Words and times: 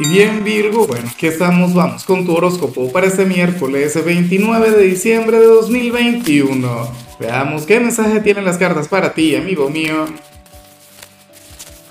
Y 0.00 0.08
bien 0.08 0.42
Virgo, 0.42 0.86
bueno, 0.86 1.10
aquí 1.12 1.26
estamos, 1.26 1.74
vamos 1.74 2.04
con 2.04 2.24
tu 2.24 2.34
horóscopo 2.34 2.90
para 2.90 3.06
este 3.06 3.26
miércoles 3.26 4.02
29 4.02 4.70
de 4.70 4.82
diciembre 4.84 5.38
de 5.38 5.44
2021. 5.44 6.90
Veamos 7.20 7.66
qué 7.66 7.80
mensaje 7.80 8.20
tienen 8.20 8.46
las 8.46 8.56
cartas 8.56 8.88
para 8.88 9.12
ti, 9.12 9.36
amigo 9.36 9.68
mío. 9.68 10.06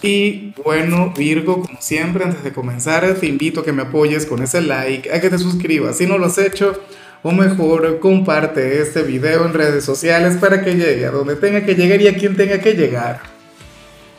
Y 0.01 0.55
bueno, 0.63 1.13
Virgo, 1.15 1.61
como 1.61 1.79
siempre, 1.79 2.23
antes 2.23 2.43
de 2.43 2.51
comenzar, 2.51 3.13
te 3.13 3.27
invito 3.27 3.59
a 3.59 3.63
que 3.63 3.73
me 3.73 3.83
apoyes 3.83 4.25
con 4.25 4.41
ese 4.41 4.61
like, 4.61 5.13
a 5.13 5.21
que 5.21 5.29
te 5.29 5.37
suscribas 5.37 5.99
si 5.99 6.07
no 6.07 6.17
lo 6.17 6.25
has 6.25 6.39
hecho, 6.39 6.81
o 7.21 7.31
mejor, 7.31 7.99
comparte 7.99 8.81
este 8.81 9.03
video 9.03 9.45
en 9.45 9.53
redes 9.53 9.85
sociales 9.85 10.35
para 10.37 10.63
que 10.63 10.73
llegue 10.73 11.05
a 11.05 11.11
donde 11.11 11.35
tenga 11.35 11.63
que 11.63 11.75
llegar 11.75 12.01
y 12.01 12.07
a 12.07 12.15
quien 12.15 12.35
tenga 12.35 12.57
que 12.59 12.73
llegar. 12.73 13.19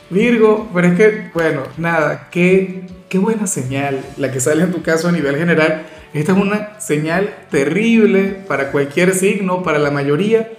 Virgo, 0.09 0.69
pero 0.73 0.87
es 0.87 0.97
que, 0.97 1.29
bueno, 1.33 1.63
nada, 1.77 2.29
qué, 2.31 2.83
qué 3.11 3.19
buena 3.19 3.45
señal 3.45 4.05
la 4.15 4.31
que 4.31 4.39
sale 4.39 4.63
en 4.63 4.71
tu 4.71 4.81
caso 4.81 5.09
a 5.09 5.11
nivel 5.11 5.35
general. 5.35 5.83
Esta 6.13 6.31
es 6.31 6.37
una 6.37 6.79
señal 6.79 7.35
terrible 7.49 8.29
para 8.47 8.71
cualquier 8.71 9.13
signo, 9.13 9.63
para 9.63 9.79
la 9.79 9.91
mayoría, 9.91 10.49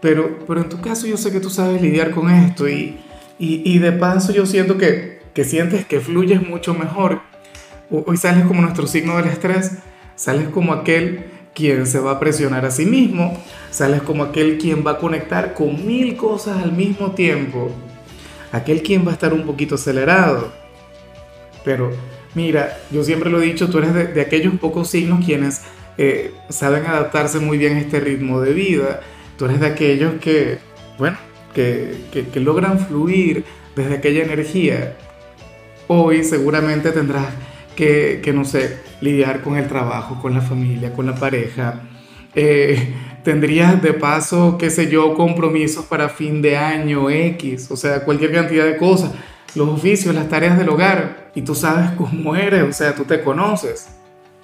pero, 0.00 0.40
pero 0.44 0.60
en 0.60 0.68
tu 0.68 0.80
caso 0.80 1.06
yo 1.06 1.16
sé 1.16 1.30
que 1.30 1.38
tú 1.38 1.50
sabes 1.50 1.80
lidiar 1.80 2.10
con 2.10 2.30
esto 2.30 2.68
y, 2.68 2.98
y, 3.38 3.62
y 3.64 3.78
de 3.78 3.92
paso 3.92 4.32
yo 4.32 4.44
siento 4.44 4.76
que, 4.76 5.20
que 5.32 5.44
sientes 5.44 5.86
que 5.86 6.00
fluyes 6.00 6.46
mucho 6.46 6.74
mejor. 6.74 7.20
Hoy 7.90 8.16
sales 8.16 8.44
como 8.44 8.60
nuestro 8.60 8.88
signo 8.88 9.16
del 9.16 9.28
estrés, 9.28 9.78
sales 10.16 10.48
como 10.48 10.72
aquel 10.72 11.26
quien 11.54 11.86
se 11.86 12.00
va 12.00 12.12
a 12.12 12.20
presionar 12.20 12.66
a 12.66 12.72
sí 12.72 12.86
mismo, 12.86 13.40
sales 13.70 14.02
como 14.02 14.24
aquel 14.24 14.58
quien 14.58 14.84
va 14.84 14.92
a 14.92 14.98
conectar 14.98 15.54
con 15.54 15.86
mil 15.86 16.16
cosas 16.16 16.60
al 16.60 16.72
mismo 16.72 17.12
tiempo 17.12 17.70
aquel 18.50 18.82
quien 18.82 19.06
va 19.06 19.10
a 19.10 19.14
estar 19.14 19.32
un 19.32 19.44
poquito 19.44 19.74
acelerado. 19.74 20.52
Pero 21.64 21.90
mira, 22.34 22.78
yo 22.90 23.02
siempre 23.04 23.30
lo 23.30 23.40
he 23.40 23.46
dicho, 23.46 23.68
tú 23.68 23.78
eres 23.78 24.14
de, 24.14 24.20
aquellos 24.20 24.54
pocos 24.54 24.88
signos 24.88 25.24
quienes 25.24 25.62
eh, 25.96 26.32
saben 26.48 26.86
adaptarse 26.86 27.40
muy 27.40 27.58
bien 27.58 27.76
a 27.76 27.80
este 27.80 28.00
ritmo 28.00 28.40
de 28.40 28.52
vida. 28.52 29.00
Tú 29.36 29.44
eres 29.44 29.60
de 29.60 29.66
aquellos 29.66 30.14
que, 30.20 30.58
bueno, 30.98 31.16
que, 31.54 31.96
que, 32.32 32.40
logran 32.40 32.78
fluir 32.78 33.44
desde 33.76 33.94
aquella 33.94 34.24
energía. 34.24 34.96
Hoy 35.86 36.24
seguramente 36.24 36.90
tendrás 36.92 37.26
que, 37.76 38.20
que, 38.22 38.32
no 38.32 38.44
sé, 38.44 38.78
lidiar 39.00 39.42
con 39.42 39.56
el 39.56 39.68
trabajo, 39.68 40.20
con 40.20 40.34
la 40.34 40.40
familia, 40.40 40.92
con 40.92 41.06
la 41.06 41.14
pareja. 41.14 41.82
Eh, 42.34 42.94
tendrías 43.24 43.82
de 43.82 43.92
paso, 43.92 44.56
qué 44.58 44.70
sé 44.70 44.90
yo, 44.90 45.14
compromisos 45.14 45.84
para 45.86 46.08
fin 46.08 46.40
de 46.40 46.56
año 46.56 47.10
X, 47.10 47.70
o 47.70 47.76
sea, 47.76 48.04
cualquier 48.04 48.32
cantidad 48.32 48.64
de 48.64 48.76
cosas, 48.76 49.12
los 49.54 49.68
oficios, 49.68 50.14
las 50.14 50.28
tareas 50.28 50.58
del 50.58 50.68
hogar, 50.68 51.30
y 51.34 51.42
tú 51.42 51.54
sabes 51.54 51.90
cómo 51.92 52.36
eres, 52.36 52.62
o 52.62 52.72
sea, 52.72 52.94
tú 52.94 53.04
te 53.04 53.22
conoces. 53.22 53.88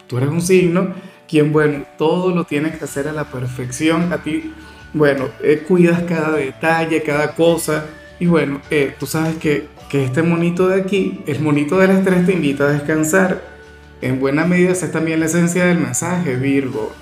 Tú 0.07 0.19
eres 0.19 0.29
un 0.29 0.43
signo 0.43 0.89
quien, 1.29 1.53
bueno, 1.53 1.85
todo 1.97 2.35
lo 2.35 2.45
tienes 2.45 2.77
que 2.77 2.85
hacer 2.85 3.09
a 3.09 3.13
la 3.13 3.25
perfección, 3.25 4.13
a 4.13 4.19
ti, 4.19 4.53
bueno, 4.93 5.29
eh, 5.43 5.65
cuidas 5.67 6.03
cada 6.03 6.37
detalle, 6.37 7.03
cada 7.03 7.35
cosa, 7.35 7.87
y 8.21 8.27
bueno, 8.27 8.61
eh, 8.71 8.95
tú 8.99 9.07
sabes 9.07 9.37
que, 9.37 9.69
que 9.89 10.05
este 10.05 10.23
monito 10.23 10.69
de 10.69 10.81
aquí, 10.81 11.23
el 11.27 11.41
monito 11.41 11.79
del 11.79 11.93
estrés 11.93 12.27
te 12.27 12.33
invita 12.33 12.65
a 12.65 12.73
descansar. 12.73 13.43
En 14.01 14.21
buena 14.21 14.45
medida 14.45 14.73
esa 14.73 14.87
es 14.87 14.93
también 14.93 15.21
la 15.21 15.27
esencia 15.27 15.65
del 15.65 15.79
mensaje, 15.79 16.37
Virgo 16.37 16.93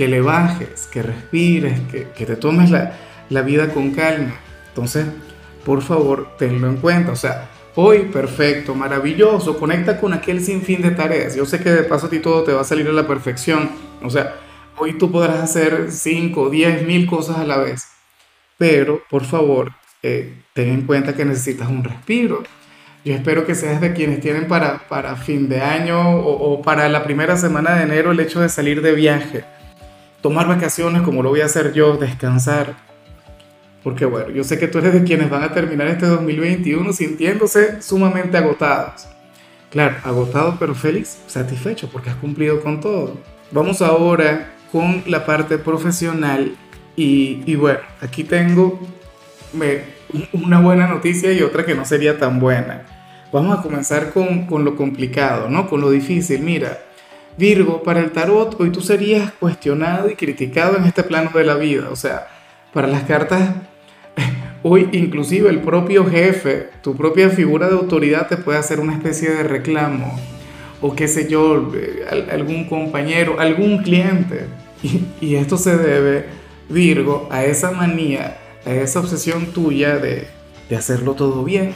que 0.00 0.08
le 0.08 0.22
bajes, 0.22 0.88
que 0.90 1.02
respires, 1.02 1.78
que, 1.92 2.08
que 2.16 2.24
te 2.24 2.34
tomes 2.36 2.70
la, 2.70 2.94
la, 3.28 3.42
vida 3.42 3.68
con 3.68 3.90
calma. 3.90 4.34
Entonces, 4.68 5.04
por 5.64 5.82
favor, 5.82 6.28
tenlo 6.38 6.68
en 6.68 6.76
cuenta. 6.76 7.12
O 7.12 7.16
sea, 7.16 7.50
hoy 7.74 8.00
perfecto, 8.12 8.74
maravilloso, 8.74 9.58
conecta 9.58 10.00
con 10.00 10.12
aquel 10.12 10.42
sinfín 10.42 10.82
de 10.82 10.90
tareas. 10.90 11.34
Yo 11.34 11.46
sé 11.46 11.60
que 11.60 11.70
de 11.70 11.82
paso 11.82 12.06
a 12.06 12.10
ti 12.10 12.20
todo 12.20 12.42
te 12.44 12.52
va 12.52 12.62
a 12.62 12.64
salir 12.64 12.88
a 12.88 12.92
la 12.92 13.06
perfección. 13.06 13.70
O 14.02 14.10
sea, 14.10 14.36
hoy 14.76 14.98
tú 14.98 15.10
podrás 15.10 15.38
hacer 15.38 15.90
5, 15.90 16.50
10, 16.50 16.86
mil 16.86 17.06
cosas 17.06 17.38
a 17.38 17.44
la 17.44 17.58
vez. 17.58 17.86
Pero, 18.58 19.02
por 19.08 19.24
favor, 19.24 19.72
eh, 20.02 20.42
ten 20.52 20.68
en 20.68 20.82
cuenta 20.82 21.14
que 21.14 21.24
necesitas 21.24 21.68
un 21.68 21.84
respiro. 21.84 22.42
Yo 23.04 23.14
espero 23.14 23.46
que 23.46 23.54
seas 23.54 23.80
de 23.80 23.94
quienes 23.94 24.20
tienen 24.20 24.46
para, 24.46 24.86
para 24.88 25.16
fin 25.16 25.48
de 25.48 25.62
año 25.62 26.18
o, 26.18 26.52
o 26.52 26.62
para 26.62 26.88
la 26.90 27.02
primera 27.02 27.36
semana 27.38 27.74
de 27.76 27.84
enero 27.84 28.10
el 28.10 28.20
hecho 28.20 28.40
de 28.40 28.50
salir 28.50 28.82
de 28.82 28.92
viaje 28.92 29.44
tomar 30.20 30.46
vacaciones 30.48 31.02
como 31.02 31.22
lo 31.22 31.30
voy 31.30 31.40
a 31.40 31.46
hacer 31.46 31.72
yo, 31.72 31.96
descansar. 31.96 32.89
Porque 33.82 34.04
bueno, 34.04 34.30
yo 34.30 34.44
sé 34.44 34.58
que 34.58 34.68
tú 34.68 34.78
eres 34.78 34.92
de 34.92 35.04
quienes 35.04 35.30
van 35.30 35.42
a 35.42 35.52
terminar 35.52 35.86
este 35.88 36.06
2021 36.06 36.92
sintiéndose 36.92 37.80
sumamente 37.80 38.36
agotados. 38.36 39.06
Claro, 39.70 39.96
agotado 40.04 40.56
pero 40.58 40.74
feliz, 40.74 41.18
satisfecho 41.26 41.88
porque 41.90 42.10
has 42.10 42.16
cumplido 42.16 42.60
con 42.60 42.80
todo. 42.80 43.16
Vamos 43.52 43.80
ahora 43.80 44.52
con 44.72 45.02
la 45.06 45.24
parte 45.24 45.58
profesional 45.58 46.56
y, 46.96 47.54
bueno, 47.54 47.80
aquí 48.02 48.24
tengo 48.24 48.78
una 50.32 50.60
buena 50.60 50.86
noticia 50.86 51.32
y 51.32 51.40
otra 51.40 51.64
que 51.64 51.74
no 51.74 51.84
sería 51.84 52.18
tan 52.18 52.40
buena. 52.40 52.82
Vamos 53.32 53.58
a 53.58 53.62
comenzar 53.62 54.12
con, 54.12 54.46
con 54.46 54.64
lo 54.64 54.76
complicado, 54.76 55.48
¿no? 55.48 55.68
Con 55.68 55.80
lo 55.80 55.90
difícil. 55.90 56.40
Mira, 56.42 56.78
Virgo, 57.38 57.82
para 57.82 58.00
el 58.00 58.10
tarot, 58.10 58.60
hoy 58.60 58.70
tú 58.70 58.80
serías 58.82 59.32
cuestionado 59.32 60.10
y 60.10 60.14
criticado 60.14 60.76
en 60.76 60.84
este 60.84 61.04
plano 61.04 61.30
de 61.32 61.44
la 61.44 61.54
vida. 61.54 61.88
O 61.90 61.96
sea, 61.96 62.28
para 62.72 62.86
las 62.86 63.04
cartas, 63.04 63.54
hoy 64.62 64.88
inclusive 64.92 65.48
el 65.48 65.60
propio 65.60 66.04
jefe, 66.06 66.68
tu 66.82 66.96
propia 66.96 67.30
figura 67.30 67.68
de 67.68 67.74
autoridad 67.74 68.28
te 68.28 68.36
puede 68.36 68.58
hacer 68.58 68.80
una 68.80 68.94
especie 68.94 69.30
de 69.30 69.42
reclamo. 69.42 70.18
O 70.82 70.94
qué 70.94 71.08
sé 71.08 71.28
yo, 71.28 71.72
eh, 71.74 72.04
algún 72.30 72.64
compañero, 72.66 73.38
algún 73.38 73.82
cliente. 73.82 74.46
Y, 75.20 75.34
esto 75.34 75.58
se 75.58 75.76
debe, 75.76 76.24
Virgo, 76.70 77.28
a 77.30 77.44
esa 77.44 77.70
manía, 77.70 78.38
a 78.64 78.72
esa 78.72 79.00
obsesión 79.00 79.46
tuya 79.52 79.98
de, 79.98 80.26
hacerlo 80.74 81.14
todo 81.14 81.44
bien. 81.44 81.74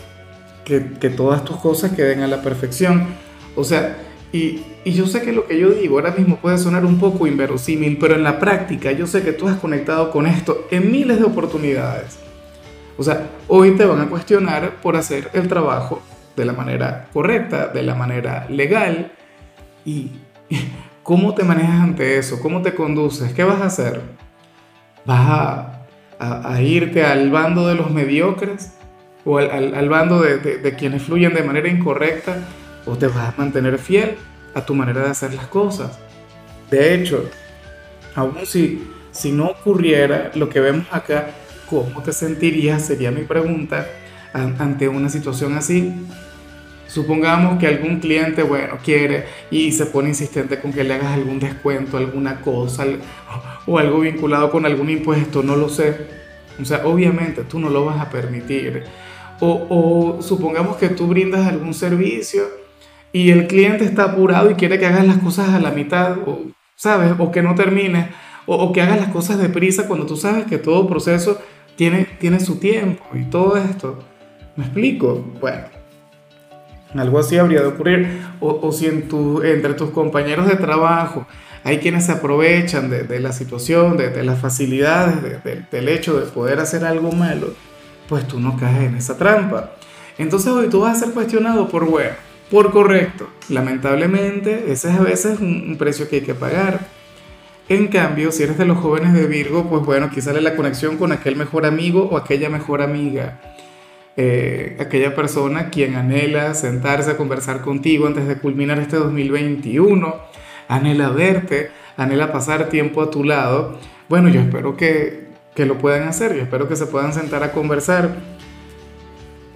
Que, 0.65 0.82
que 0.99 1.11
todas 1.11 1.44
tus 1.44 1.59
cosas 1.59 1.93
queden 1.93 2.21
a 2.21 2.26
la 2.26 2.41
perfección. 2.41 3.09
O 3.56 3.65
sea, 3.65 3.99
y, 4.34 4.65
yo 4.84 5.06
sé 5.06 5.22
que 5.22 5.32
lo 5.32 5.47
que 5.47 5.56
yo 5.56 5.71
digo 5.71 5.97
ahora 5.97 6.11
mismo 6.11 6.38
puede 6.38 6.59
sonar 6.59 6.84
un 6.84 6.99
poco 6.99 7.28
inverosímil, 7.28 7.99
pero 7.99 8.16
en 8.16 8.25
la 8.25 8.41
práctica 8.41 8.91
yo 8.91 9.06
sé 9.06 9.22
que 9.22 9.32
tú 9.32 9.47
has 9.47 9.59
conectado 9.61 10.11
con 10.11 10.26
esto 10.26 10.66
en 10.72 10.91
miles 10.91 11.21
de 11.21 11.25
oportunidades. 11.25 12.19
O 12.97 13.03
sea, 13.03 13.28
hoy 13.49 13.72
te 13.72 13.84
van 13.84 14.00
a 14.00 14.06
cuestionar 14.09 14.77
por 14.82 14.97
hacer 14.97 15.31
el 15.32 15.49
trabajo 15.49 16.03
de 16.37 16.44
la 16.44 16.53
manera 16.53 17.09
correcta, 17.12 17.69
de 17.69 17.82
la 17.82 17.94
manera 17.94 18.47
legal. 18.49 19.12
¿Y 19.84 20.10
cómo 21.03 21.34
te 21.34 21.44
manejas 21.44 21.82
ante 21.82 22.19
eso? 22.19 22.41
¿Cómo 22.41 22.62
te 22.62 22.75
conduces? 22.75 23.32
¿Qué 23.32 23.44
vas 23.44 23.60
a 23.60 23.66
hacer? 23.66 24.00
¿Vas 25.05 25.28
a, 26.19 26.60
irte 26.62 27.05
al 27.05 27.31
bando 27.31 27.66
de 27.66 27.75
los 27.75 27.91
mediocres? 27.91 28.72
¿O 29.25 29.38
al, 29.38 29.88
bando 29.88 30.21
de, 30.21 30.38
de 30.38 30.75
quienes 30.75 31.03
fluyen 31.03 31.34
de 31.34 31.43
manera 31.43 31.69
incorrecta? 31.69 32.37
o 32.87 32.97
te 32.97 33.06
vas 33.06 33.34
a 33.34 33.34
mantener 33.37 33.78
fiel 33.78 34.16
a 34.55 34.65
tu 34.65 34.75
manera 34.75 35.03
de 35.03 35.11
hacer 35.11 35.34
las 35.34 35.47
cosas. 35.47 35.99
De 36.71 36.94
hecho, 36.94 37.28
aún 38.15 38.34
si, 38.44 38.91
si 39.11 39.32
no 39.32 39.47
ocurriera 39.47 40.31
lo 40.34 40.49
que 40.49 40.61
vemos 40.61 40.87
acá, 40.91 41.28
¿cómo 41.82 42.02
te 42.02 42.12
sentirías? 42.12 42.86
Sería 42.86 43.10
mi 43.10 43.22
pregunta 43.22 43.86
ante 44.32 44.88
una 44.88 45.08
situación 45.08 45.56
así. 45.56 45.92
Supongamos 46.86 47.58
que 47.58 47.66
algún 47.66 47.98
cliente, 47.98 48.42
bueno, 48.42 48.78
quiere 48.84 49.24
y 49.50 49.72
se 49.72 49.86
pone 49.86 50.10
insistente 50.10 50.60
con 50.60 50.72
que 50.72 50.84
le 50.84 50.94
hagas 50.94 51.12
algún 51.12 51.40
descuento, 51.40 51.96
alguna 51.96 52.40
cosa, 52.40 52.84
o 53.66 53.78
algo 53.78 54.00
vinculado 54.00 54.50
con 54.50 54.64
algún 54.64 54.90
impuesto, 54.90 55.42
no 55.42 55.56
lo 55.56 55.68
sé. 55.68 55.96
O 56.60 56.64
sea, 56.64 56.86
obviamente 56.86 57.42
tú 57.42 57.58
no 57.58 57.68
lo 57.68 57.84
vas 57.84 58.00
a 58.00 58.10
permitir. 58.10 58.84
O, 59.40 59.66
o 59.68 60.22
supongamos 60.22 60.76
que 60.76 60.88
tú 60.88 61.08
brindas 61.08 61.46
algún 61.46 61.74
servicio 61.74 62.44
y 63.12 63.30
el 63.30 63.46
cliente 63.46 63.84
está 63.84 64.04
apurado 64.04 64.50
y 64.50 64.54
quiere 64.54 64.78
que 64.78 64.87
hagas 64.87 65.06
las 65.06 65.19
cosas 65.19 65.50
a 65.50 65.60
la 65.60 65.70
mitad, 65.70 66.19
o, 66.26 66.43
¿sabes? 66.76 67.12
O 67.19 67.31
que 67.31 67.43
no 67.43 67.54
termines, 67.54 68.08
o, 68.46 68.72
que 68.72 68.82
hagas 68.82 69.00
las 69.00 69.08
cosas 69.08 69.38
deprisa 69.38 69.87
cuando 69.87 70.06
tú 70.06 70.16
sabes 70.16 70.46
que 70.46 70.58
todo 70.58 70.87
proceso 70.87 71.40
tiene, 71.76 72.06
tiene 72.19 72.41
su 72.41 72.59
tiempo 72.59 73.05
y 73.15 73.25
todo 73.25 73.56
esto. 73.56 73.99
¿Me 74.56 74.65
explico? 74.65 75.25
Bueno, 75.41 75.65
algo 76.94 77.19
así 77.19 77.37
habría 77.37 77.61
de 77.61 77.67
ocurrir. 77.67 78.21
O, 78.41 78.71
si 78.73 78.87
en 78.87 79.09
entre 79.44 79.75
tus 79.75 79.91
compañeros 79.91 80.49
de 80.49 80.56
trabajo 80.56 81.26
hay 81.65 81.79
quienes 81.79 82.06
se 82.06 82.12
aprovechan 82.12 82.91
de, 82.91 83.21
la 83.21 83.32
situación, 83.32 83.97
de, 83.97 84.23
las 84.23 84.38
facilidades, 84.38 85.43
del 85.71 85.88
hecho 85.88 86.21
de 86.21 86.26
poder 86.26 86.61
hacer 86.61 86.85
algo 86.85 87.11
malo, 87.11 87.55
pues 88.09 88.29
tú 88.29 88.38
no 88.38 88.56
caes 88.56 88.88
en 88.88 88.97
esa 88.97 89.17
trampa. 89.17 89.73
Entonces 90.19 90.53
hoy 90.53 90.69
tú 90.69 90.81
vas 90.81 90.97
a 90.97 91.06
ser 91.06 91.15
cuestionado 91.15 91.69
por, 91.69 91.87
bueno, 91.87 92.12
por 92.50 92.71
correcto. 92.71 93.29
Lamentablemente, 93.49 94.71
ese 94.71 94.91
es 94.91 94.97
a 94.97 95.03
veces 95.03 95.41
un, 95.41 95.76
precio 95.79 96.09
que 96.09 96.17
hay 96.17 96.23
que 96.23 96.35
pagar. 96.35 96.87
En 97.69 97.88
cambio, 97.88 98.31
si 98.31 98.43
eres 98.43 98.58
de 98.58 98.66
los 98.66 98.78
jóvenes 98.78 99.14
de 99.14 99.26
Virgo, 99.26 99.69
pues 99.70 99.82
bueno, 99.84 100.06
aquí 100.06 100.20
sale 100.20 100.40
la 100.43 100.55
conexión 100.55 100.96
con 100.99 101.12
aquel 101.12 101.37
mejor 101.37 101.64
amigo 101.66 102.08
o 102.11 102.16
aquella 102.16 102.49
mejor 102.50 102.82
amiga. 102.82 103.40
eh, 104.16 104.76
aquella 104.81 105.14
persona 105.14 105.70
quien 105.70 105.96
anhela 105.96 106.55
sentarse 106.55 107.11
a 107.11 107.16
conversar 107.16 107.62
contigo 107.62 108.06
antes 108.06 108.28
de 108.28 108.37
culminar 108.37 108.78
este 108.78 108.96
2021, 108.96 110.14
anhela 110.69 111.08
verte, 111.11 111.70
anhela 111.96 112.32
pasar 112.32 112.69
tiempo 112.69 113.02
a 113.02 113.11
tu 113.11 113.25
lado, 113.25 113.78
bueno, 114.08 114.28
yo 114.28 114.40
espero 114.40 114.76
que, 114.76 115.28
que 115.55 115.66
lo 115.66 115.78
puedan 115.78 116.06
hacer, 116.08 116.34
yo 116.37 116.43
espero 116.43 116.69
que 116.69 116.76
se 116.76 116.87
puedan 116.87 117.12
sentar 117.12 117.43
a 117.43 117.52
conversar. 117.52 118.16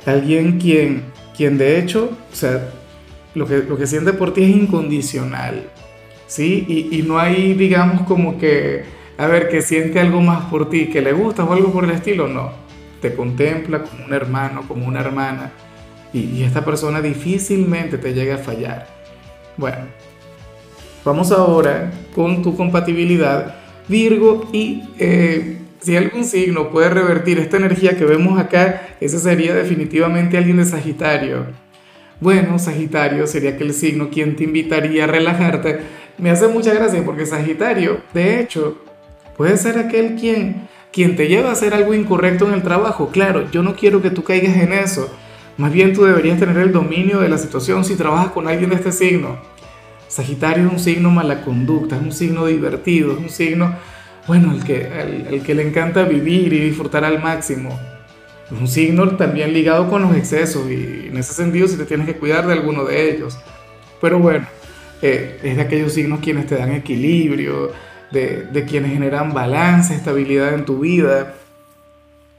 Alguien 0.06 0.58
quien, 0.58 1.04
quien 1.36 1.58
de 1.58 1.78
hecho, 1.78 2.10
o 2.32 2.34
sea, 2.34 2.70
lo 3.34 3.46
que, 3.46 3.58
lo 3.58 3.76
que 3.76 3.86
siente 3.86 4.12
por 4.12 4.32
ti 4.32 4.42
es 4.42 4.50
incondicional, 4.50 5.70
¿sí? 6.28 6.64
Y, 6.68 6.96
y 6.96 7.02
no 7.02 7.18
hay, 7.18 7.54
digamos, 7.54 8.02
como 8.02 8.38
que, 8.38 8.84
a 9.18 9.26
ver, 9.26 9.48
que 9.48 9.60
siente 9.60 9.98
algo 9.98 10.20
más 10.20 10.44
por 10.44 10.70
ti, 10.70 10.86
que 10.86 11.02
le 11.02 11.12
gusta 11.12 11.42
o 11.42 11.52
algo 11.52 11.72
por 11.72 11.82
el 11.82 11.90
estilo, 11.90 12.28
no. 12.28 12.52
Te 13.02 13.14
contempla 13.14 13.82
como 13.82 14.04
un 14.04 14.12
hermano, 14.12 14.62
como 14.68 14.86
una 14.86 15.00
hermana, 15.00 15.50
y, 16.12 16.42
esta 16.42 16.64
persona 16.64 17.00
difícilmente 17.00 17.98
te 17.98 18.14
llega 18.14 18.36
a 18.36 18.38
fallar. 18.38 18.86
Bueno, 19.56 19.86
vamos 21.04 21.32
ahora 21.32 21.90
con 22.14 22.42
tu 22.42 22.56
compatibilidad 22.56 23.56
Virgo 23.88 24.48
y 24.52 24.82
eh, 24.98 25.58
si 25.80 25.96
algún 25.96 26.24
signo 26.24 26.70
puede 26.70 26.90
revertir 26.90 27.38
esta 27.38 27.56
energía 27.56 27.96
que 27.96 28.04
vemos 28.04 28.38
acá, 28.38 28.88
ese 29.00 29.18
sería 29.18 29.54
definitivamente 29.54 30.36
alguien 30.36 30.58
de 30.58 30.64
Sagitario. 30.64 31.46
Bueno, 32.20 32.58
Sagitario 32.58 33.26
sería 33.26 33.50
aquel 33.50 33.72
signo 33.72 34.10
quien 34.10 34.36
te 34.36 34.44
invitaría 34.44 35.04
a 35.04 35.06
relajarte. 35.06 35.78
Me 36.18 36.30
hace 36.30 36.48
mucha 36.48 36.74
gracia 36.74 37.04
porque 37.04 37.26
Sagitario, 37.26 38.00
de 38.12 38.40
hecho, 38.40 38.76
puede 39.36 39.56
ser 39.56 39.78
aquel 39.78 40.16
quien, 40.16 40.68
quien 40.92 41.14
te 41.14 41.28
lleva 41.28 41.50
a 41.50 41.52
hacer 41.52 41.74
algo 41.74 41.94
incorrecto 41.94 42.48
en 42.48 42.54
el 42.54 42.62
trabajo. 42.62 43.10
Claro, 43.10 43.48
yo 43.52 43.62
no 43.62 43.76
quiero 43.76 44.02
que 44.02 44.10
tú 44.10 44.24
caigas 44.24 44.56
en 44.56 44.72
eso. 44.72 45.08
Más 45.56 45.72
bien 45.72 45.92
tú 45.92 46.04
deberías 46.04 46.38
tener 46.38 46.56
el 46.56 46.72
dominio 46.72 47.20
de 47.20 47.28
la 47.28 47.38
situación 47.38 47.84
si 47.84 47.94
trabajas 47.94 48.32
con 48.32 48.48
alguien 48.48 48.70
de 48.70 48.76
este 48.76 48.90
signo. 48.90 49.38
Sagitario 50.08 50.66
es 50.66 50.72
un 50.72 50.78
signo 50.80 51.10
mala 51.10 51.42
conducta, 51.42 51.96
es 51.96 52.02
un 52.02 52.12
signo 52.12 52.46
divertido, 52.46 53.12
es 53.12 53.18
un 53.18 53.28
signo, 53.28 53.76
bueno, 54.26 54.52
el 54.52 54.64
que, 54.64 54.88
el, 55.30 55.42
que 55.42 55.54
le 55.54 55.68
encanta 55.68 56.04
vivir 56.04 56.52
y 56.52 56.60
disfrutar 56.60 57.04
al 57.04 57.22
máximo. 57.22 57.78
Es 58.50 58.58
un 58.58 58.66
signo 58.66 59.08
también 59.16 59.52
ligado 59.52 59.88
con 59.90 60.02
los 60.02 60.16
excesos 60.16 60.68
y 60.70 61.08
en 61.08 61.16
ese 61.16 61.34
sentido 61.34 61.68
si 61.68 61.76
te 61.76 61.84
tienes 61.84 62.06
que 62.06 62.16
cuidar 62.16 62.46
de 62.46 62.54
alguno 62.54 62.84
de 62.84 63.10
ellos. 63.10 63.38
Pero 64.00 64.18
bueno, 64.18 64.46
eh, 65.02 65.40
es 65.42 65.56
de 65.56 65.62
aquellos 65.62 65.92
signos 65.92 66.20
quienes 66.20 66.46
te 66.46 66.56
dan 66.56 66.72
equilibrio, 66.72 67.72
de, 68.10 68.46
de, 68.52 68.64
quienes 68.64 68.92
generan 68.92 69.34
balance, 69.34 69.94
estabilidad 69.94 70.54
en 70.54 70.64
tu 70.64 70.80
vida. 70.80 71.34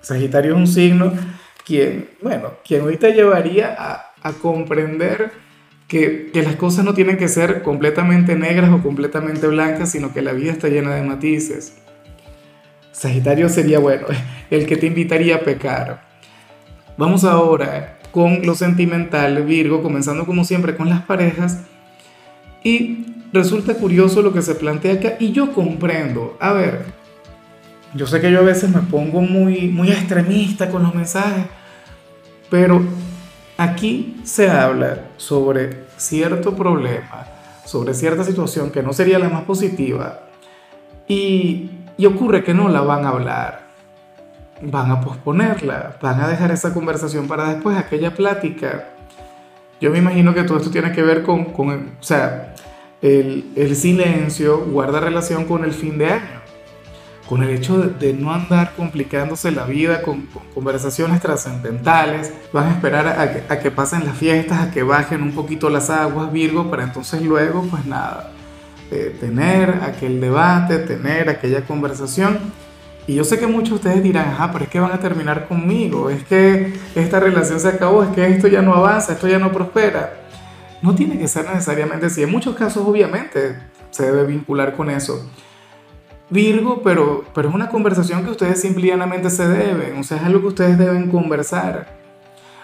Sagitario 0.01 0.53
es 0.53 0.57
un 0.57 0.67
signo 0.67 1.13
quien, 1.65 2.09
bueno, 2.21 2.53
quien 2.65 2.81
hoy 2.81 2.97
te 2.97 3.13
llevaría 3.13 3.75
a, 3.77 4.11
a 4.21 4.33
comprender 4.33 5.31
que, 5.89 6.31
las 6.33 6.55
cosas 6.55 6.85
no 6.85 6.93
tienen 6.93 7.17
que 7.17 7.27
ser 7.27 7.63
completamente 7.63 8.35
negras 8.35 8.71
o 8.71 8.81
completamente 8.81 9.47
blancas, 9.47 9.91
sino 9.91 10.13
que 10.13 10.21
la 10.21 10.33
vida 10.33 10.51
está 10.51 10.69
llena 10.69 10.95
de 10.95 11.01
matices. 11.01 11.77
Sagitario 12.91 13.49
sería, 13.49 13.79
bueno, 13.79 14.07
el 14.49 14.65
que 14.65 14.77
te 14.77 14.85
invitaría 14.85 15.37
a 15.37 15.39
pecar. 15.39 16.07
Vamos 16.97 17.23
ahora 17.23 17.99
con 18.11 18.45
lo 18.45 18.55
sentimental, 18.55 19.43
Virgo, 19.43 19.81
comenzando 19.81 20.25
como 20.25 20.43
siempre 20.43 20.75
con 20.75 20.89
las 20.89 21.01
parejas. 21.01 21.59
Y 22.63 23.05
resulta 23.31 23.73
curioso 23.75 24.21
lo 24.21 24.33
que 24.33 24.41
se 24.41 24.55
plantea 24.55 24.95
acá 24.95 25.13
y 25.19 25.31
yo 25.31 25.53
comprendo. 25.53 26.37
A 26.39 26.53
ver, 26.53 26.85
yo 27.93 28.07
sé 28.07 28.19
que 28.21 28.31
yo 28.31 28.39
a 28.39 28.43
veces 28.43 28.69
me 28.69 28.81
pongo 28.81 29.21
muy, 29.21 29.69
muy 29.69 29.91
extremista 29.91 30.69
con 30.69 30.83
los 30.83 30.93
mensajes, 30.93 31.45
pero 32.49 32.81
Aquí 33.59 34.21
se 34.23 34.49
habla 34.49 35.09
sobre 35.17 35.83
cierto 35.97 36.55
problema, 36.55 37.25
sobre 37.65 37.93
cierta 37.93 38.23
situación 38.23 38.71
que 38.71 38.81
no 38.81 38.93
sería 38.93 39.19
la 39.19 39.27
más 39.27 39.43
positiva 39.43 40.21
y, 41.05 41.69
ocurre 42.07 42.41
que 42.41 42.53
no 42.53 42.69
la 42.69 42.79
van 42.79 43.03
a 43.03 43.09
hablar, 43.09 43.67
van 44.61 44.91
a 44.91 45.01
posponerla, 45.01 45.97
van 46.01 46.21
a 46.21 46.29
dejar 46.29 46.51
esa 46.51 46.73
conversación 46.73 47.27
para 47.27 47.53
después, 47.53 47.77
aquella 47.77 48.15
plática. 48.15 48.91
Yo 49.81 49.91
me 49.91 49.99
imagino 49.99 50.33
que 50.33 50.43
todo 50.43 50.57
esto 50.57 50.71
tiene 50.71 50.91
que 50.91 51.01
ver 51.01 51.23
con, 51.23 51.45
con 51.45 51.69
o 51.99 52.03
sea, 52.03 52.55
el, 53.01 53.51
el 53.55 53.75
silencio 53.75 54.65
guarda 54.65 54.99
relación 54.99 55.45
con 55.45 55.63
el 55.63 55.73
fin 55.73 55.97
de 55.97 56.07
año 56.07 56.39
con 57.29 57.43
el 57.43 57.51
hecho 57.51 57.77
de, 57.77 58.13
no 58.13 58.33
andar 58.33 58.73
complicándose 58.75 59.51
la 59.51 59.65
vida 59.65 60.01
con, 60.01 60.27
conversaciones 60.55 61.21
trascendentales, 61.21 62.33
van 62.51 62.69
a 62.69 62.71
esperar 62.71 63.07
a 63.07 63.59
que, 63.59 63.69
pasen 63.69 64.03
las 64.03 64.17
fiestas, 64.17 64.59
a 64.59 64.71
que 64.71 64.81
bajen 64.81 65.21
un 65.21 65.33
poquito 65.33 65.69
las 65.69 65.91
aguas, 65.91 66.31
Virgo, 66.31 66.71
para 66.71 66.83
entonces 66.83 67.21
luego, 67.21 67.61
pues 67.69 67.85
nada, 67.85 68.31
eh, 68.89 69.15
tener 69.19 69.69
aquel 69.83 70.19
debate, 70.19 70.79
tener 70.79 71.29
aquella 71.29 71.61
conversación. 71.65 72.39
Y 73.09 73.15
yo 73.15 73.23
sé 73.23 73.39
que 73.39 73.47
muchos 73.47 73.69
de 73.69 73.75
ustedes 73.75 74.03
dirán, 74.03 74.27
ajá, 74.27 74.51
pero 74.51 74.65
es 74.65 74.69
que 74.69 74.79
van 74.79 74.91
a 74.91 74.99
terminar 74.99 75.47
conmigo, 75.47 76.11
es 76.11 76.23
que 76.25 76.73
esta 76.93 77.19
relación 77.19 77.59
se 77.59 77.69
acabó, 77.69 78.03
es 78.03 78.09
que 78.09 78.23
esto 78.27 78.47
ya 78.47 78.61
no 78.61 78.71
avanza, 78.71 79.13
esto 79.13 79.27
ya 79.27 79.39
no 79.39 79.51
prospera. 79.51 80.13
No 80.83 80.93
tiene 80.93 81.17
que 81.17 81.27
ser 81.27 81.45
necesariamente 81.49 82.05
así. 82.05 82.21
En 82.21 82.29
muchos 82.29 82.55
casos, 82.55 82.87
obviamente, 82.87 83.57
se 83.89 84.03
debe 84.03 84.27
vincular 84.27 84.75
con 84.75 84.91
eso 84.91 85.27
Virgo, 86.29 86.83
pero, 86.83 87.23
pero 87.33 87.49
es 87.49 87.55
una 87.55 87.69
conversación 87.69 88.23
que 88.23 88.29
ustedes 88.29 88.61
simplemente 88.61 89.31
se 89.31 89.47
deben, 89.47 89.97
o 89.97 90.03
sea, 90.03 90.17
es 90.17 90.23
algo 90.23 90.41
que 90.41 90.47
ustedes 90.49 90.77
deben 90.77 91.09
conversar. 91.09 91.87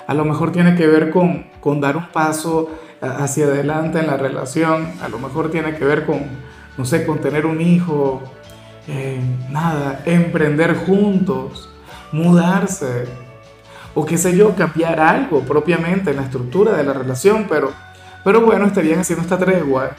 A 0.05 0.13
lo 0.13 0.25
mejor 0.25 0.51
tiene 0.51 0.75
que 0.75 0.85
ver 0.85 1.09
con, 1.09 1.47
con 1.59 1.81
dar 1.81 1.97
un 1.97 2.11
paso 2.11 2.69
hacia 3.01 3.45
adelante 3.45 3.97
en 3.97 4.05
la 4.05 4.17
relación, 4.17 4.93
a 5.01 5.09
lo 5.09 5.17
mejor 5.17 5.49
tiene 5.49 5.75
que 5.75 5.85
ver 5.85 6.05
con, 6.05 6.21
no 6.77 6.85
sé, 6.85 7.03
con 7.03 7.17
tener 7.19 7.47
un 7.47 7.61
hijo, 7.61 8.21
eh, 8.87 9.19
nada, 9.49 10.01
emprender 10.05 10.75
juntos, 10.85 11.69
mudarse, 12.11 13.05
o 13.93 14.05
qué 14.05 14.17
sé 14.17 14.35
yo, 14.35 14.55
cambiar 14.55 14.99
algo 14.99 15.41
propiamente 15.41 16.11
en 16.11 16.17
la 16.17 16.23
estructura 16.23 16.73
de 16.73 16.83
la 16.83 16.93
relación, 16.93 17.45
pero, 17.49 17.71
pero 18.23 18.41
bueno, 18.41 18.65
estarían 18.65 18.99
haciendo 18.99 19.23
esta 19.23 19.37
tregua 19.37 19.91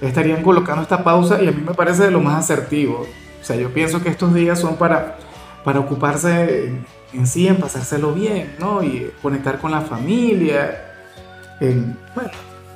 estarían 0.00 0.42
colocando 0.42 0.82
esta 0.82 1.02
pausa 1.02 1.42
y 1.42 1.48
a 1.48 1.52
mí 1.52 1.62
me 1.66 1.74
parece 1.74 2.04
de 2.04 2.10
lo 2.10 2.20
más 2.20 2.44
asertivo. 2.44 3.06
O 3.40 3.44
sea, 3.44 3.56
yo 3.56 3.72
pienso 3.72 4.02
que 4.02 4.08
estos 4.08 4.34
días 4.34 4.58
son 4.58 4.76
para, 4.76 5.18
para 5.64 5.80
ocuparse 5.80 6.72
en, 7.12 7.26
sí, 7.26 7.46
en 7.46 7.56
pasárselo 7.56 8.12
bien, 8.12 8.54
¿no? 8.58 8.82
Y 8.82 9.10
conectar 9.22 9.58
con 9.58 9.70
la 9.70 9.82
familia. 9.82 10.94
bueno, 11.60 12.30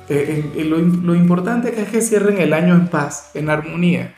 lo, 0.09 0.77
lo 0.77 1.15
importante 1.15 1.81
es 1.81 1.89
que 1.89 2.01
cierren 2.01 2.39
el 2.39 2.53
año 2.53 2.75
en 2.75 2.87
paz, 2.87 3.31
en 3.33 3.49
armonía. 3.49 4.15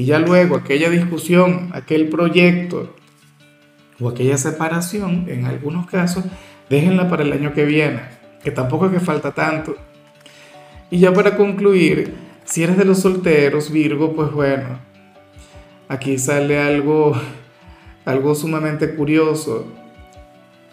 Y 0.00 0.06
ya 0.06 0.18
luego 0.18 0.56
aquella 0.56 0.88
discusión, 0.88 1.68
aquel 1.74 2.08
proyecto 2.08 2.96
o 4.00 4.08
aquella 4.08 4.38
separación, 4.38 5.26
en 5.28 5.44
algunos 5.44 5.86
casos, 5.90 6.24
déjenla 6.70 7.10
para 7.10 7.22
el 7.22 7.30
año 7.34 7.52
que 7.52 7.66
viene, 7.66 8.00
que 8.42 8.50
tampoco 8.50 8.86
es 8.86 8.92
que 8.92 9.00
falta 9.00 9.32
tanto. 9.32 9.76
Y 10.90 11.00
ya 11.00 11.12
para 11.12 11.36
concluir, 11.36 12.14
si 12.46 12.62
eres 12.62 12.78
de 12.78 12.86
los 12.86 13.00
solteros, 13.00 13.70
Virgo, 13.70 14.14
pues 14.14 14.32
bueno, 14.32 14.78
aquí 15.86 16.16
sale 16.16 16.58
algo, 16.58 17.12
algo 18.06 18.34
sumamente 18.34 18.94
curioso. 18.94 19.66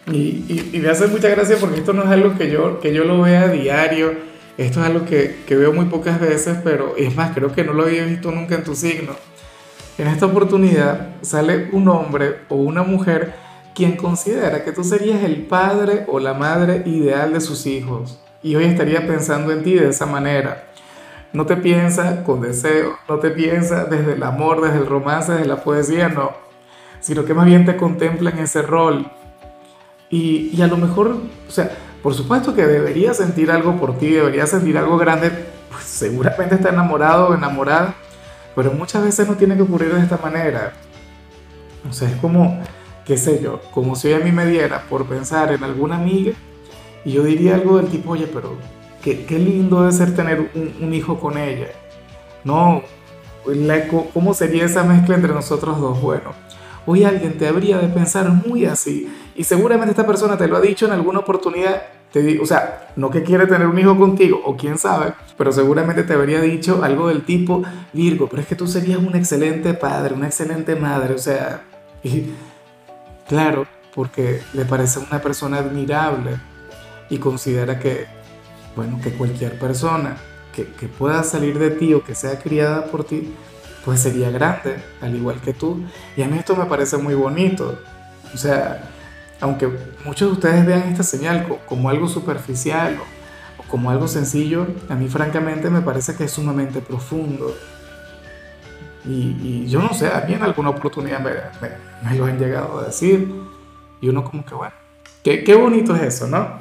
Y, 0.10 0.72
me 0.82 0.88
hace 0.88 1.08
mucha 1.08 1.28
gracia 1.28 1.58
porque 1.60 1.80
esto 1.80 1.92
no 1.92 2.04
es 2.04 2.10
algo 2.10 2.38
que 2.38 2.50
yo, 2.50 2.80
que 2.80 2.94
yo 2.94 3.04
lo 3.04 3.24
vea 3.24 3.42
a 3.42 3.50
diario, 3.50 4.14
esto 4.58 4.82
es 4.82 4.88
algo 4.88 5.06
que, 5.06 5.44
que 5.46 5.56
veo 5.56 5.72
muy 5.72 5.86
pocas 5.86 6.20
veces, 6.20 6.58
pero 6.64 6.96
es 6.98 7.16
más, 7.16 7.32
creo 7.34 7.54
que 7.54 7.64
no 7.64 7.74
lo 7.74 7.84
había 7.84 8.06
visto 8.06 8.32
nunca 8.32 8.56
en 8.56 8.64
tu 8.64 8.76
signo. 8.76 9.14
En 9.98 10.08
esta 10.08 10.26
oportunidad 10.26 11.16
sale 11.22 11.70
un 11.72 11.88
hombre 11.88 12.40
o 12.50 12.56
una 12.56 12.84
mujer 12.84 13.34
quien 13.74 13.96
considera 13.96 14.64
que 14.64 14.72
tú 14.72 14.84
serías 14.84 15.24
el 15.24 15.44
padre 15.44 16.06
o 16.08 16.20
la 16.20 16.34
madre 16.34 16.82
ideal 16.86 17.34
de 17.34 17.42
sus 17.42 17.68
hijos 17.68 18.20
y 18.42 18.56
hoy 18.56 18.66
estaría 18.66 19.06
pensando 19.06 19.52
en 19.52 19.64
ti 19.64 19.74
de 19.74 19.90
esa 19.90 20.06
manera. 20.06 20.64
No 21.34 21.46
te 21.46 21.58
piensa 21.58 22.24
con 22.24 22.42
deseo, 22.42 22.98
no 23.08 23.20
te 23.20 23.30
piensa 23.30 23.86
desde 23.86 24.14
el 24.14 24.24
amor, 24.24 24.62
desde 24.62 24.78
el 24.78 24.88
romance, 24.88 25.32
desde 25.34 25.46
la 25.46 25.64
poesía, 25.64 26.10
no, 26.10 26.32
sino 27.00 27.26
que 27.26 27.34
más 27.34 27.46
bien 27.46 27.66
te 27.66 27.76
contempla 27.76 28.32
en 28.32 28.40
ese 28.40 28.62
rol. 28.62 29.12
Y, 30.10 30.50
y 30.54 30.62
a 30.62 30.68
lo 30.68 30.78
mejor, 30.78 31.18
o 31.48 31.52
sea, 31.52 31.70
por 32.08 32.14
supuesto 32.14 32.56
que 32.56 32.66
debería 32.66 33.14
sentir 33.14 33.52
algo 33.52 33.76
por 33.76 33.98
ti, 33.98 34.12
debería 34.12 34.48
sentir 34.48 34.78
algo 34.78 34.98
grande, 34.98 35.30
pues 35.70 35.84
seguramente 35.84 36.56
está 36.56 36.70
enamorado 36.70 37.28
o 37.28 37.36
enamorada, 37.36 37.96
pero 38.56 38.72
muchas 38.72 39.04
veces 39.04 39.28
no 39.28 39.36
tiene 39.36 39.58
que 39.58 39.64
ocurrir 39.64 39.94
de 39.94 40.04
esta 40.04 40.16
manera. 40.16 40.72
O 41.90 41.92
sea, 41.92 42.10
es 42.10 42.16
como, 42.16 42.64
qué 43.04 43.18
sé 43.18 43.44
yo, 43.44 43.60
como 43.72 43.98
si 43.98 44.14
a 44.14 44.20
mí 44.20 44.32
me 44.32 44.46
diera 44.46 44.84
por 44.90 45.06
pensar 45.06 45.52
en 45.52 45.66
alguna 45.66 45.98
amiga 45.98 46.32
y 47.04 47.12
yo 47.12 47.24
diría 47.24 47.56
algo 47.56 47.76
del 47.76 47.88
tipo, 47.88 48.12
oye, 48.12 48.30
pero 48.34 48.56
qué, 49.02 49.26
qué 49.26 49.38
lindo 49.38 49.82
debe 49.82 49.92
ser 49.92 50.16
tener 50.16 50.50
un, 50.56 50.94
hijo 50.94 51.20
con 51.20 51.38
ella. 51.38 51.68
No, 52.46 52.84
¿cómo 54.14 54.34
sería 54.34 54.64
esa 54.64 54.84
mezcla 54.84 55.16
entre 55.16 55.34
nosotros 55.34 55.78
dos? 55.82 56.00
Bueno, 56.02 56.32
hoy 56.86 57.04
alguien 57.04 57.38
te 57.38 57.50
habría 57.50 57.80
de 57.80 57.90
pensar 57.90 58.30
muy 58.30 58.64
así. 58.66 59.14
Y 59.36 59.44
seguramente 59.44 59.92
esta 59.92 60.08
persona 60.08 60.38
te 60.38 60.48
lo 60.48 60.56
ha 60.56 60.62
dicho 60.62 60.86
en 60.86 60.94
alguna 60.94 61.20
oportunidad. 61.20 61.97
O 62.42 62.46
sea, 62.46 62.94
no 62.96 63.12
que 63.12 63.22
quiere 63.22 63.46
tener 63.46 63.68
un 63.68 63.78
hijo 63.78 63.98
contigo, 63.98 64.42
o 64.44 64.58
quién 64.58 64.78
sabe, 64.78 65.14
pero 65.38 65.52
seguramente 65.52 66.04
te 66.04 66.14
habría 66.14 66.42
dicho 66.42 66.84
algo 66.84 67.10
del 67.10 67.24
tipo, 67.24 67.64
Virgo, 67.94 68.28
pero 68.28 68.42
es 68.42 68.48
que 68.48 68.56
tú 68.56 68.68
serías 68.68 68.98
un 68.98 69.16
excelente 69.16 69.74
padre, 69.74 70.16
una 70.16 70.28
excelente 70.28 70.76
madre. 70.76 71.14
O 71.14 71.20
sea, 71.20 71.62
y 72.04 72.32
claro, 73.28 73.68
porque 73.94 74.42
le 74.54 74.66
parece 74.66 75.00
una 75.00 75.22
persona 75.22 75.58
admirable 75.58 76.38
y 77.10 77.18
considera 77.18 77.80
que, 77.80 78.06
bueno, 78.76 79.00
que 79.04 79.12
cualquier 79.12 79.60
persona 79.60 80.18
que, 80.56 80.66
que 80.66 80.88
pueda 80.88 81.24
salir 81.24 81.60
de 81.60 81.72
ti 81.72 81.94
o 81.94 82.04
que 82.04 82.16
sea 82.16 82.40
criada 82.40 82.86
por 82.86 83.04
ti, 83.04 83.34
pues 83.86 84.02
sería 84.02 84.32
grande, 84.32 84.78
al 85.02 85.16
igual 85.16 85.40
que 85.40 85.54
tú. 85.54 85.84
Y 86.16 86.24
a 86.24 86.28
mí 86.28 86.38
esto 86.38 86.56
me 86.56 86.66
parece 86.66 86.98
muy 86.98 87.14
bonito. 87.14 87.80
O 88.34 88.38
sea, 88.38 88.97
aunque 89.40 89.70
muchos 90.06 90.30
de 90.30 90.34
ustedes 90.34 90.66
vean 90.66 90.84
esta 90.84 91.04
señal 91.04 91.48
como 91.66 91.90
algo 91.90 92.08
superficial 92.08 92.98
o, 93.00 93.64
como 93.68 93.92
algo 93.92 94.08
sencillo, 94.08 94.68
a 94.90 94.96
mí 94.96 95.08
francamente 95.08 95.70
me 95.70 95.82
parece 95.82 96.16
que 96.16 96.24
es 96.26 96.32
sumamente 96.32 96.80
profundo. 96.82 97.56
Y, 99.06 99.68
yo 99.68 99.82
no 99.82 99.94
sé, 99.94 100.08
a 100.08 100.26
mí 100.28 100.34
en 100.34 100.44
alguna 100.44 100.70
oportunidad 100.70 101.20
me, 101.20 101.32
me, 102.10 102.18
lo 102.18 102.26
han 102.26 102.38
llegado 102.38 102.80
a 102.80 102.86
decir. 102.86 103.32
Y 104.02 104.10
uno 104.10 104.24
como 104.24 104.46
que, 104.46 104.54
bueno, 104.54 104.74
qué, 105.24 105.44
qué 105.44 105.56
bonito 105.56 105.96
es 105.96 106.02
eso, 106.02 106.28
¿no? 106.28 106.60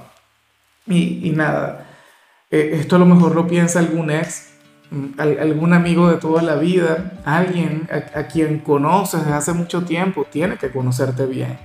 Y, 0.87 1.28
y 1.28 1.30
nada, 1.33 1.88
eh, 2.50 2.71
esto 2.75 2.97
a 2.97 2.99
lo 3.00 3.06
mejor 3.06 3.35
lo 3.35 3.47
piensa 3.47 3.80
algún 3.80 4.11
ex 4.11 4.52
algún 5.18 5.73
amigo 5.73 6.09
de 6.09 6.16
toda 6.16 6.42
la 6.42 6.54
vida, 6.54 7.21
alguien 7.25 7.88
a, 7.90 8.23
quien 8.28 8.61
conoces 8.61 9.25
desde 9.25 9.35
hace 9.35 9.52
mucho 9.52 9.83
tiempo, 9.83 10.25
tiene 10.30 10.56
que 10.59 10.71
conocerte 10.71 11.26
bien 11.26 11.59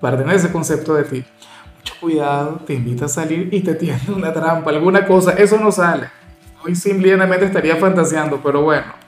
para 0.00 0.16
tener 0.16 0.36
ese 0.36 0.50
concepto 0.50 0.94
de 0.94 1.04
ti. 1.04 1.24
Mucho 1.78 1.94
cuidado, 2.00 2.60
te 2.66 2.74
invita 2.74 3.06
a 3.06 3.08
salir 3.08 3.48
y 3.52 3.60
te 3.60 3.74
tiende 3.74 4.12
una 4.12 4.32
trampa, 4.32 4.70
alguna 4.70 5.06
cosa, 5.06 5.32
eso 5.32 5.58
no 5.58 5.70
sale. 5.72 6.08
Hoy 6.64 6.74
simplemente 6.74 7.44
estaría 7.44 7.76
fantaseando, 7.76 8.40
pero 8.42 8.62
bueno. 8.62 9.00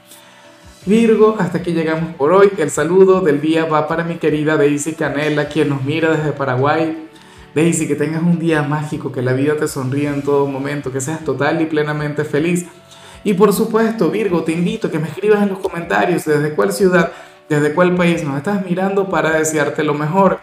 Virgo, 0.85 1.37
hasta 1.39 1.59
aquí 1.59 1.73
llegamos 1.73 2.15
por 2.17 2.33
hoy. 2.33 2.51
El 2.59 2.71
saludo 2.71 3.21
del 3.21 3.41
día 3.41 3.67
va 3.67 3.87
para 3.87 4.03
mi 4.03 4.17
querida 4.17 4.57
Daisy 4.57 4.95
Canela, 4.95 5.49
quien 5.49 5.69
nos 5.69 5.85
mira 5.85 6.11
desde 6.11 6.33
Paraguay. 6.33 7.09
Daisy, 7.55 7.87
que 7.87 7.95
tengas 7.95 8.23
un 8.23 8.39
día 8.39 8.63
mágico, 8.63 9.13
que 9.13 9.23
la 9.23 9.33
vida 9.33 9.57
te 9.57 9.69
sonríe 9.69 10.09
en 10.09 10.23
todo 10.23 10.47
momento, 10.47 10.91
que 10.91 11.01
seas 11.01 11.23
total 11.25 11.61
y 11.61 11.67
plenamente 11.67 12.25
feliz. 12.25 12.67
Y 13.23 13.35
por 13.35 13.53
supuesto, 13.53 14.11
Virgo, 14.11 14.43
te 14.43 14.53
invito 14.53 14.89
a 14.89 14.91
que 14.91 14.99
me 14.99 15.09
escribas 15.09 15.43
en 15.43 15.51
los 15.51 15.59
comentarios 15.59 16.25
desde 16.25 16.55
cuál 16.55 16.73
ciudad, 16.73 17.13
desde 17.49 17.75
cuál 17.75 17.95
país 17.95 18.25
nos 18.25 18.39
estás 18.39 18.65
mirando 18.65 19.09
para 19.09 19.39
desearte 19.39 19.85
lo 19.85 19.95
mejor. 19.95 20.41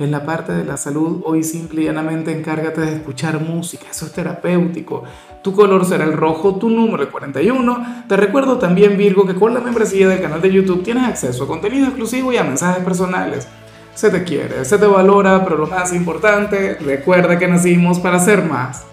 En 0.00 0.10
la 0.10 0.24
parte 0.24 0.52
de 0.52 0.64
la 0.64 0.78
salud, 0.78 1.20
hoy 1.26 1.42
simple 1.42 1.82
y 1.82 1.84
llanamente 1.84 2.32
encárgate 2.32 2.80
de 2.80 2.94
escuchar 2.94 3.38
música, 3.38 3.84
eso 3.90 4.06
es 4.06 4.12
terapéutico. 4.12 5.04
Tu 5.42 5.52
color 5.52 5.84
será 5.84 6.04
el 6.04 6.14
rojo, 6.14 6.56
tu 6.56 6.70
número 6.70 7.02
es 7.02 7.10
41. 7.10 8.04
Te 8.08 8.16
recuerdo 8.16 8.56
también, 8.56 8.96
Virgo, 8.96 9.26
que 9.26 9.34
con 9.34 9.52
la 9.52 9.60
membresía 9.60 10.08
del 10.08 10.22
canal 10.22 10.40
de 10.40 10.50
YouTube 10.50 10.82
tienes 10.82 11.04
acceso 11.04 11.44
a 11.44 11.46
contenido 11.46 11.88
exclusivo 11.88 12.32
y 12.32 12.38
a 12.38 12.44
mensajes 12.44 12.82
personales. 12.82 13.46
Se 13.94 14.08
te 14.08 14.24
quiere, 14.24 14.64
se 14.64 14.78
te 14.78 14.86
valora, 14.86 15.44
pero 15.44 15.58
lo 15.58 15.66
más 15.66 15.92
importante, 15.92 16.78
recuerda 16.80 17.38
que 17.38 17.46
nacimos 17.46 18.00
para 18.00 18.18
ser 18.20 18.42
más. 18.42 18.86